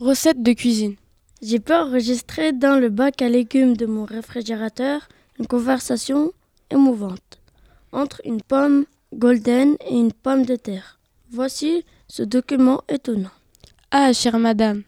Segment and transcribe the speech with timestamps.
[0.00, 0.94] Recette de cuisine.
[1.42, 5.08] J'ai pu enregistrer dans le bac à légumes de mon réfrigérateur
[5.40, 6.30] une conversation
[6.70, 7.40] émouvante
[7.90, 11.00] entre une pomme golden et une pomme de terre.
[11.32, 13.32] Voici ce document étonnant.
[13.90, 14.84] Ah, chère madame,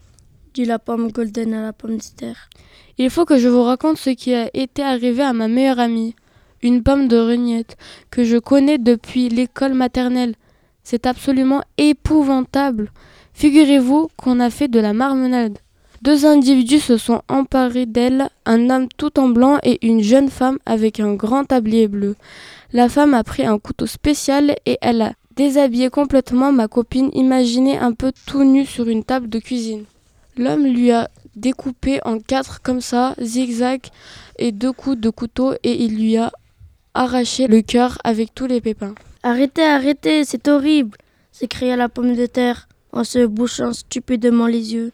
[0.54, 2.48] dit la pomme golden à la pomme de terre.
[2.96, 6.14] Il faut que je vous raconte ce qui a été arrivé à ma meilleure amie,
[6.62, 7.76] une pomme de regnette,
[8.12, 10.36] que je connais depuis l'école maternelle.
[10.84, 12.92] C'est absolument épouvantable.
[13.34, 15.58] Figurez-vous qu'on a fait de la marmelade.
[16.02, 20.58] Deux individus se sont emparés d'elle, un homme tout en blanc et une jeune femme
[20.64, 22.16] avec un grand tablier bleu.
[22.72, 27.78] La femme a pris un couteau spécial et elle a déshabillé complètement ma copine, imaginez
[27.78, 29.84] un peu tout nu sur une table de cuisine.
[30.36, 33.82] L'homme lui a découpé en quatre comme ça, zigzag
[34.38, 36.32] et deux coups de couteau et il lui a
[36.94, 38.94] arraché le cœur avec tous les pépins.
[39.22, 40.96] Arrêtez, arrêtez, c'est horrible
[41.32, 44.92] s'écria la pomme de terre en se bouchant stupidement les yeux.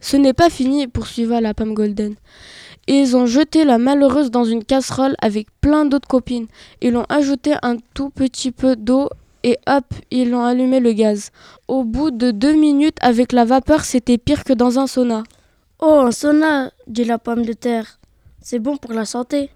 [0.00, 2.14] Ce n'est pas fini, poursuivit la pomme golden.
[2.86, 6.46] Ils ont jeté la malheureuse dans une casserole avec plein d'autres copines.
[6.80, 9.10] Ils ont ajouté un tout petit peu d'eau
[9.44, 11.30] et hop, ils ont allumé le gaz.
[11.68, 15.22] Au bout de deux minutes, avec la vapeur, c'était pire que dans un sauna.
[15.80, 17.98] Oh, un sauna, dit la pomme de terre.
[18.40, 19.50] C'est bon pour la santé.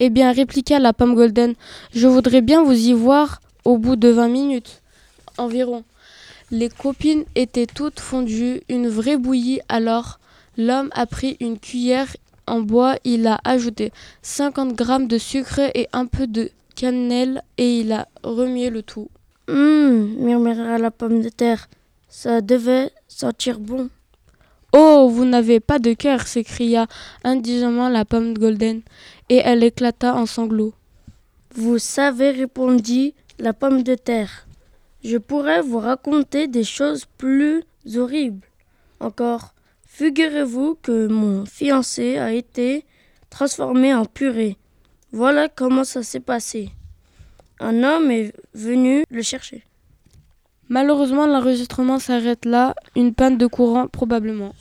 [0.00, 1.54] Eh bien, répliqua la pomme golden,
[1.94, 4.82] je voudrais bien vous y voir au bout de vingt minutes
[5.38, 5.84] environ.
[6.52, 9.60] Les copines étaient toutes fondues, une vraie bouillie.
[9.70, 10.20] Alors,
[10.58, 12.14] l'homme a pris une cuillère
[12.46, 17.78] en bois, il a ajouté 50 grammes de sucre et un peu de cannelle et
[17.80, 19.08] il a remué le tout.
[19.48, 21.70] Hum, murmura la pomme de terre.
[22.10, 23.88] Ça devait sentir bon.
[24.74, 26.86] Oh, vous n'avez pas de cœur s'écria
[27.24, 28.82] indignement la pomme golden,
[29.30, 30.74] et elle éclata en sanglots.
[31.54, 34.46] Vous savez, répondit la pomme de terre,
[35.04, 37.64] je pourrais vous raconter des choses plus
[37.96, 38.46] horribles.
[39.00, 39.54] Encore,
[39.86, 42.84] figurez-vous que mon fiancé a été
[43.30, 44.56] transformé en purée.
[45.12, 46.70] Voilà comment ça s'est passé.
[47.60, 49.64] Un homme est venu le chercher.
[50.68, 54.54] Malheureusement, l'enregistrement s'arrête là, une panne de courant probablement.